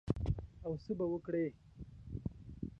[0.65, 1.45] او څه به وکړې؟